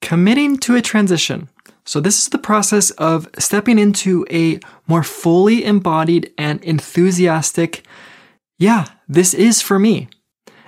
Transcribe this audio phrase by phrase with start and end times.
[0.00, 1.48] committing to a transition.
[1.84, 7.84] So, this is the process of stepping into a more fully embodied and enthusiastic,
[8.58, 10.08] yeah, this is for me.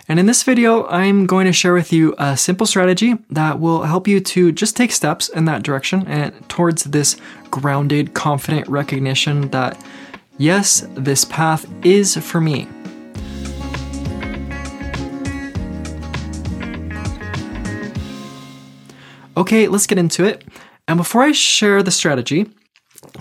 [0.09, 3.83] And in this video, I'm going to share with you a simple strategy that will
[3.83, 7.17] help you to just take steps in that direction and towards this
[7.51, 9.81] grounded, confident recognition that,
[10.39, 12.69] yes, this path is for me.
[19.43, 20.45] Okay, let's get into it.
[20.87, 22.49] And before I share the strategy,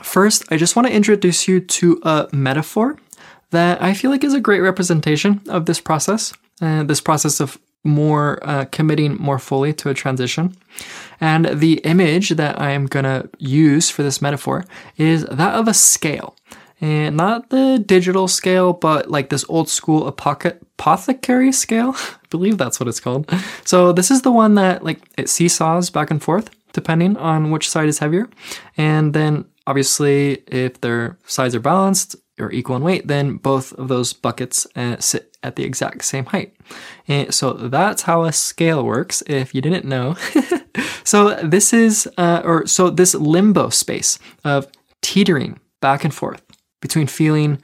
[0.04, 3.00] first, I just want to introduce you to a metaphor
[3.50, 6.32] that I feel like is a great representation of this process,
[6.62, 10.56] uh, this process of more uh, committing more fully to a transition.
[11.20, 14.64] And the image that I am going to use for this metaphor
[14.98, 16.36] is that of a scale.
[16.82, 21.94] And not the digital scale, but like this old school apothecary scale.
[21.98, 23.32] I believe that's what it's called.
[23.66, 27.70] So this is the one that like it seesaws back and forth depending on which
[27.70, 28.30] side is heavier.
[28.78, 33.88] And then obviously if their sides are balanced or equal in weight, then both of
[33.88, 36.56] those buckets uh, sit at the exact same height.
[37.08, 40.16] And so that's how a scale works if you didn't know.
[41.04, 44.68] so this is uh, or so this limbo space of
[45.02, 46.44] teetering back and forth
[46.82, 47.62] between feeling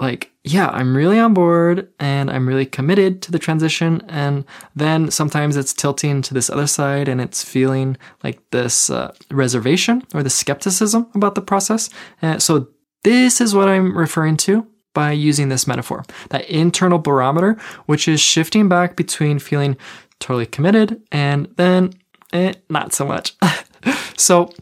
[0.00, 4.02] like, yeah, I'm really on board and I'm really committed to the transition.
[4.08, 4.44] And
[4.74, 10.02] then sometimes it's tilting to this other side and it's feeling like this uh, reservation
[10.14, 11.90] or the skepticism about the process.
[12.22, 12.68] And so
[13.04, 18.20] this is what I'm referring to by using this metaphor that internal barometer, which is
[18.20, 19.76] shifting back between feeling
[20.18, 21.92] totally committed and then
[22.32, 23.34] eh, not so much.
[24.16, 24.52] so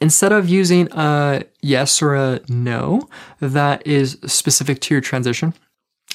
[0.00, 3.08] instead of using a yes or a no
[3.40, 5.54] that is specific to your transition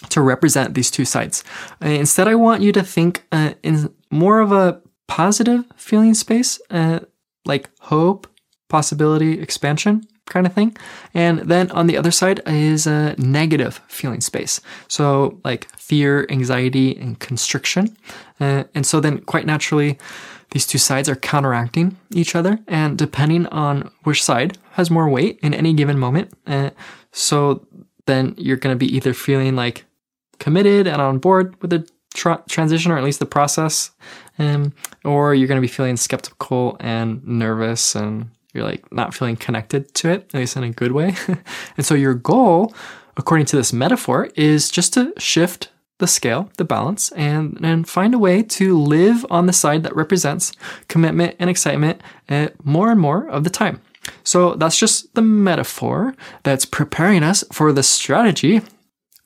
[0.10, 1.44] to represent these two sides,
[1.84, 6.60] uh, instead, I want you to think uh, in more of a positive feeling space,
[6.70, 7.00] uh,
[7.46, 8.28] like hope,
[8.70, 10.76] possibility, expansion kind of thing.
[11.14, 14.62] And then on the other side is a negative feeling space.
[14.88, 17.96] So, like fear, anxiety, and constriction.
[18.40, 20.00] Uh, and so, then quite naturally,
[20.52, 25.40] these two sides are counteracting each other, and depending on which side has more weight
[25.42, 26.72] in any given moment, uh,
[27.12, 27.66] so
[28.06, 29.86] then you're going to be either feeling like
[30.40, 33.92] committed and on board with the tra- transition, or at least the process,
[34.40, 34.74] um,
[35.06, 39.94] or you're going to be feeling skeptical and nervous, and you're like not feeling connected
[39.96, 41.16] to it, at least in a good way.
[41.78, 42.74] and so your goal,
[43.18, 45.70] according to this metaphor, is just to shift
[46.00, 49.96] the scale, the balance, and, and find a way to live on the side that
[49.96, 50.52] represents
[50.88, 53.80] commitment and excitement uh, more and more of the time.
[54.24, 58.62] So that's just the metaphor that's preparing us for the strategy,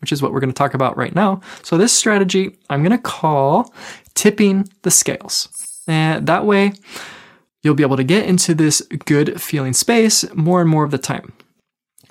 [0.02, 1.42] which is what we're going to talk about right now.
[1.64, 3.74] So this strategy I'm going to call
[4.14, 5.50] tipping the scales.
[5.88, 6.74] And that way,
[7.66, 10.98] you'll be able to get into this good feeling space more and more of the
[11.00, 11.34] time.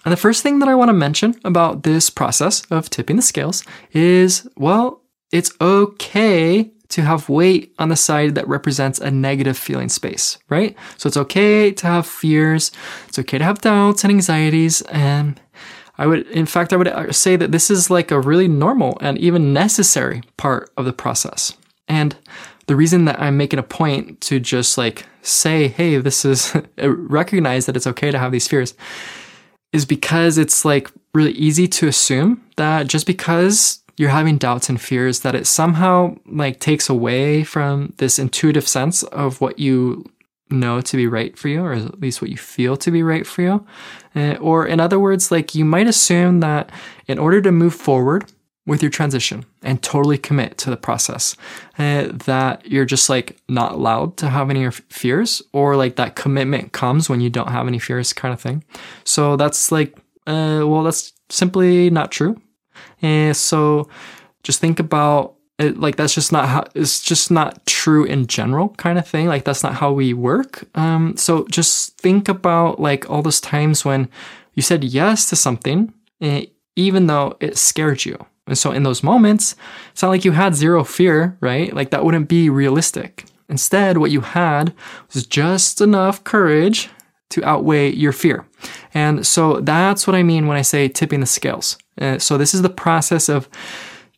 [0.05, 3.23] And the first thing that I want to mention about this process of tipping the
[3.23, 5.01] scales is well,
[5.33, 10.77] it's okay to have weight on the side that represents a negative feeling space, right?
[10.99, 12.71] So it's okay to have fears,
[13.09, 14.83] it's okay to have doubts and anxieties.
[14.83, 15.41] And
[15.97, 19.17] I would, in fact, I would say that this is like a really normal and
[19.19, 21.57] even necessary part of the process.
[21.89, 22.17] And
[22.67, 27.67] the reason that I'm making a point to just like say, hey, this is recognize
[27.67, 28.75] that it's okay to have these fears
[29.73, 34.81] is because it's like really easy to assume that just because you're having doubts and
[34.81, 40.05] fears that it somehow like takes away from this intuitive sense of what you
[40.51, 43.27] know to be right for you or at least what you feel to be right
[43.27, 43.67] for you.
[44.15, 46.71] Uh, or in other words like you might assume that
[47.09, 48.31] in order to move forward
[48.67, 51.37] with your transition and totally commit to the process
[51.79, 56.73] uh, that you're just like not allowed to have any fears or like that commitment
[56.73, 58.65] comes when you don't have any fears kind of thing.
[59.05, 62.41] So that's like uh, well that's simply not true.
[63.03, 63.89] Uh, so
[64.43, 68.71] just think about it, like that's just not how it's just not true in general
[68.71, 70.65] kind of thing like that's not how we work.
[70.75, 74.09] Um so just think about like all those times when
[74.55, 75.93] you said yes to something
[76.77, 79.57] even though it scared you and so in those moments,
[79.93, 81.75] it's not like you had zero fear, right?
[81.75, 83.25] Like that wouldn't be realistic.
[83.49, 84.75] Instead, what you had
[85.13, 86.91] was just enough courage
[87.31, 88.47] to outweigh your fear.
[88.93, 91.79] And so that's what I mean when I say tipping the scales.
[92.01, 93.49] Uh, so this is the process of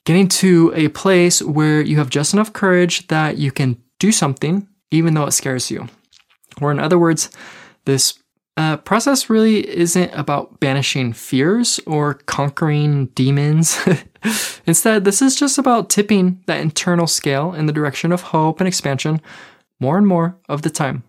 [0.04, 4.68] getting to a place where you have just enough courage that you can do something
[4.90, 5.88] even though it scares you.
[6.60, 7.30] Or in other words,
[7.84, 8.18] this
[8.56, 13.78] uh, process really isn't about banishing fears or conquering demons.
[14.66, 18.68] Instead, this is just about tipping that internal scale in the direction of hope and
[18.68, 19.20] expansion
[19.80, 21.04] more and more of the time.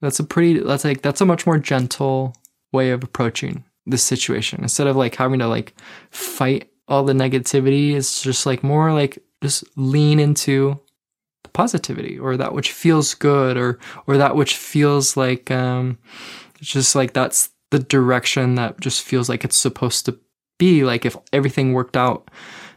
[0.00, 2.36] That's a pretty, that's like, that's a much more gentle
[2.72, 4.60] way of approaching this situation.
[4.62, 5.74] Instead of like having to like
[6.10, 10.78] fight all the negativity, it's just like more like just lean into
[11.42, 15.98] the positivity or that which feels good or, or that which feels like, um,
[16.60, 20.18] just like that's the direction that just feels like it's supposed to
[20.64, 20.84] be.
[20.84, 22.30] Like if everything worked out,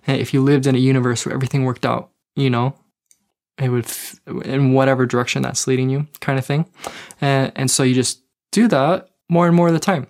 [0.07, 2.75] if you lived in a universe where everything worked out, you know,
[3.57, 6.65] it would f- in whatever direction that's leading you, kind of thing.
[7.21, 10.07] And, and so you just do that more and more of the time.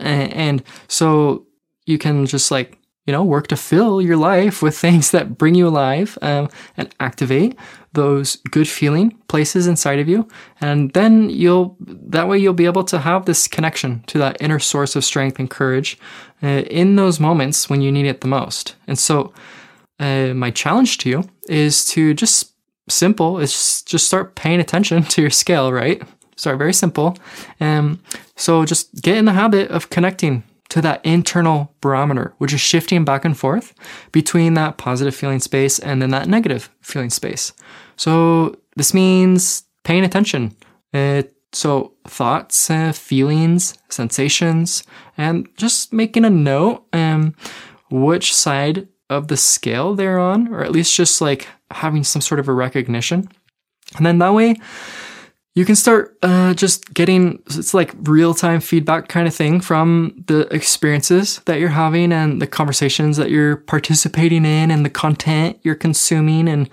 [0.00, 1.46] And, and so
[1.86, 5.54] you can just like you know, work to fill your life with things that bring
[5.54, 7.58] you alive um, and activate
[7.92, 10.28] those good feeling places inside of you.
[10.60, 14.58] And then you'll, that way you'll be able to have this connection to that inner
[14.58, 15.98] source of strength and courage
[16.42, 18.74] uh, in those moments when you need it the most.
[18.86, 19.32] And so,
[19.98, 22.52] uh, my challenge to you is to just
[22.88, 26.02] simple, is just start paying attention to your scale, right?
[26.36, 27.16] Start very simple.
[27.60, 28.00] Um,
[28.36, 33.04] so just get in the habit of connecting to that internal barometer, which is shifting
[33.04, 33.74] back and forth
[34.12, 37.52] between that positive feeling space and then that negative feeling space.
[37.96, 40.56] So this means paying attention.
[41.52, 44.82] So thoughts, uh, feelings, sensations,
[45.16, 47.34] and just making a note um,
[47.90, 52.40] which side of the scale they're on, or at least just like having some sort
[52.40, 53.30] of a recognition.
[53.96, 54.56] And then that way,
[55.56, 60.22] you can start uh, just getting it's like real time feedback kind of thing from
[60.26, 65.58] the experiences that you're having and the conversations that you're participating in and the content
[65.62, 66.68] you're consuming and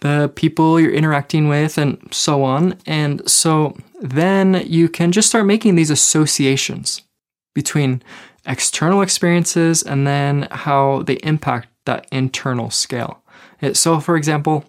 [0.00, 2.76] the people you're interacting with and so on.
[2.86, 7.02] And so then you can just start making these associations
[7.54, 8.02] between
[8.46, 13.22] external experiences and then how they impact that internal scale.
[13.74, 14.64] So, for example,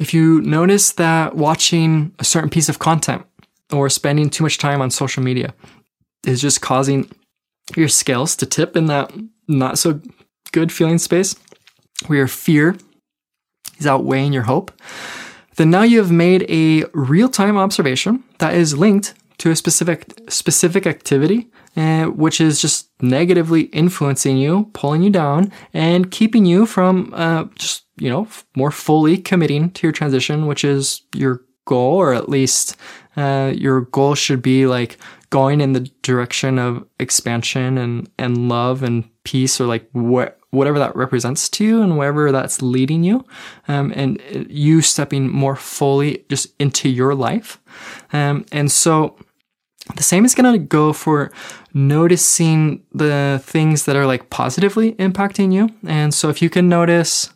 [0.00, 3.24] if you notice that watching a certain piece of content
[3.70, 5.54] or spending too much time on social media
[6.26, 7.08] is just causing
[7.76, 9.12] your scales to tip in that
[9.46, 10.00] not so
[10.52, 11.36] good feeling space
[12.06, 12.76] where your fear
[13.78, 14.72] is outweighing your hope,
[15.56, 20.86] then now you have made a real-time observation that is linked to a specific specific
[20.86, 27.12] activity, uh, which is just negatively influencing you, pulling you down, and keeping you from
[27.14, 28.26] uh, just you know,
[28.56, 32.76] more fully committing to your transition, which is your goal, or at least
[33.16, 34.98] uh, your goal should be like
[35.28, 40.78] going in the direction of expansion and, and love and peace, or like wh- whatever
[40.78, 43.24] that represents to you and wherever that's leading you,
[43.68, 47.60] um, and you stepping more fully just into your life.
[48.12, 49.16] Um, and so
[49.96, 51.30] the same is going to go for
[51.72, 55.68] noticing the things that are like positively impacting you.
[55.86, 57.30] And so if you can notice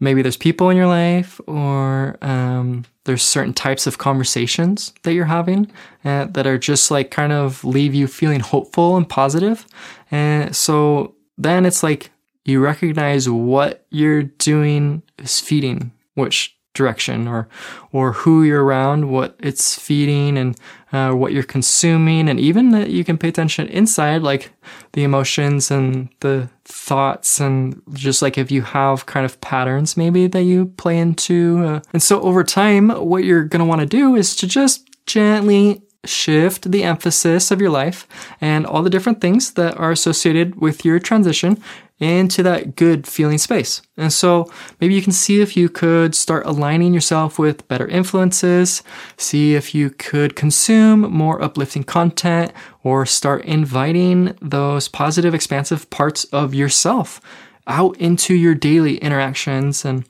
[0.00, 5.26] maybe there's people in your life or um, there's certain types of conversations that you're
[5.26, 5.70] having
[6.04, 9.66] uh, that are just like kind of leave you feeling hopeful and positive.
[10.10, 12.10] And so then it's like
[12.44, 17.48] you recognize what you're doing is feeding which direction or
[17.92, 20.56] or who you're around, what it's feeding and
[20.92, 24.52] uh, what you're consuming, and even that you can pay attention inside, like
[24.92, 30.26] the emotions and the thoughts, and just like if you have kind of patterns maybe
[30.26, 31.64] that you play into.
[31.64, 35.82] Uh, and so over time, what you're gonna want to do is to just gently
[36.04, 38.06] shift the emphasis of your life
[38.40, 41.62] and all the different things that are associated with your transition
[41.98, 43.82] into that good feeling space.
[43.98, 48.82] And so maybe you can see if you could start aligning yourself with better influences,
[49.18, 52.52] see if you could consume more uplifting content,
[52.82, 57.20] or start inviting those positive, expansive parts of yourself
[57.66, 60.06] out into your daily interactions and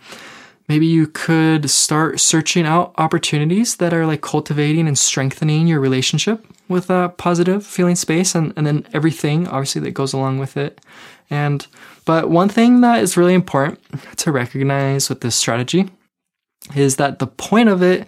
[0.71, 6.47] Maybe you could start searching out opportunities that are like cultivating and strengthening your relationship
[6.69, 10.81] with that positive feeling space and, and then everything obviously that goes along with it.
[11.29, 11.67] And
[12.05, 13.81] but one thing that is really important
[14.19, 15.91] to recognize with this strategy
[16.77, 18.07] is that the point of it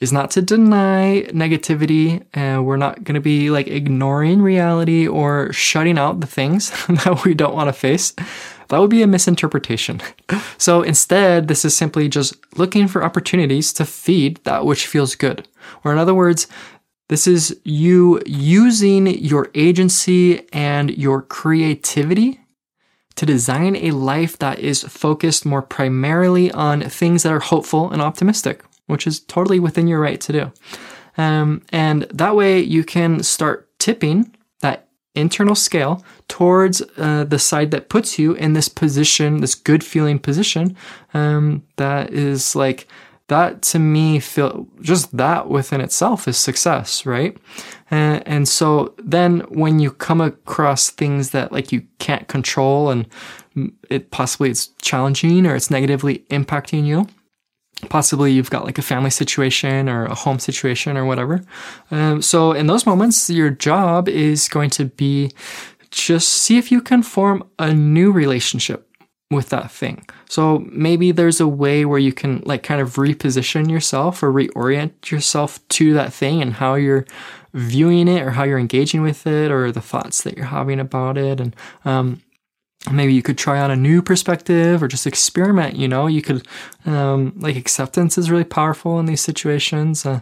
[0.00, 5.52] is not to deny negativity and we're not going to be like ignoring reality or
[5.52, 8.14] shutting out the things that we don't want to face
[8.70, 10.00] that would be a misinterpretation.
[10.58, 15.46] so instead, this is simply just looking for opportunities to feed that which feels good.
[15.84, 16.46] Or in other words,
[17.08, 22.40] this is you using your agency and your creativity
[23.16, 28.00] to design a life that is focused more primarily on things that are hopeful and
[28.00, 30.52] optimistic, which is totally within your right to do.
[31.16, 37.70] Um, and that way you can start tipping that internal scale towards uh, the side
[37.72, 40.76] that puts you in this position, this good feeling position
[41.14, 42.86] um, that is like
[43.30, 47.36] that to me feel just that within itself is success, right?
[47.90, 53.06] And, and so then when you come across things that like you can't control and
[53.88, 57.06] it possibly it's challenging or it's negatively impacting you,
[57.88, 61.42] possibly you've got like a family situation or a home situation or whatever.
[61.90, 65.32] Um, so in those moments, your job is going to be
[65.90, 68.86] just see if you can form a new relationship
[69.30, 70.04] with that thing.
[70.28, 75.10] So maybe there's a way where you can like kind of reposition yourself or reorient
[75.10, 77.06] yourself to that thing and how you're
[77.54, 81.16] viewing it or how you're engaging with it or the thoughts that you're having about
[81.16, 81.40] it.
[81.40, 82.20] And um,
[82.90, 85.76] maybe you could try on a new perspective or just experiment.
[85.76, 86.46] You know, you could
[86.86, 90.06] um, like acceptance is really powerful in these situations.
[90.06, 90.20] Uh,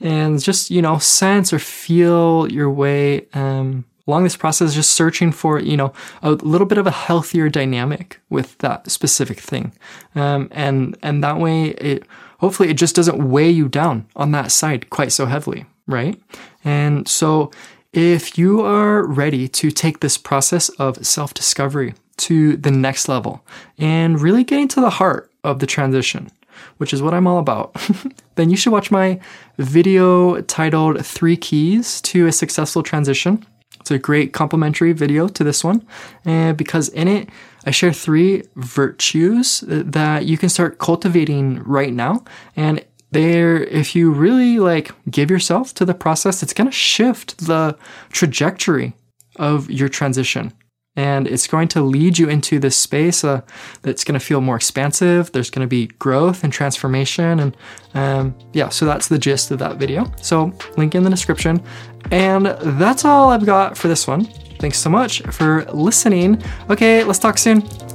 [0.00, 5.30] and just you know sense or feel your way um, along this process just searching
[5.30, 5.92] for you know
[6.22, 9.72] a little bit of a healthier dynamic with that specific thing
[10.14, 12.04] um, and and that way it
[12.38, 16.20] hopefully it just doesn't weigh you down on that side quite so heavily right
[16.64, 17.50] and so
[17.92, 23.44] if you are ready to take this process of self-discovery to the next level
[23.78, 26.30] and really getting to the heart of the transition
[26.78, 27.76] which is what I'm all about,
[28.34, 29.20] then you should watch my
[29.58, 33.44] video titled Three Keys to a Successful Transition.
[33.80, 35.86] It's a great complementary video to this one,
[36.24, 37.30] and because in it,
[37.64, 42.24] I share three virtues that you can start cultivating right now.
[42.56, 47.38] And there, if you really like give yourself to the process, it's going to shift
[47.46, 47.76] the
[48.12, 48.94] trajectory
[49.36, 50.52] of your transition
[50.96, 53.40] and it's going to lead you into this space uh,
[53.82, 55.30] that's going to feel more expansive.
[55.32, 57.56] There's going to be growth and transformation, and
[57.94, 60.12] um, yeah, so that's the gist of that video.
[60.20, 61.62] So link in the description,
[62.10, 64.24] and that's all I've got for this one.
[64.58, 66.42] Thanks so much for listening.
[66.68, 67.89] Okay, let's talk soon.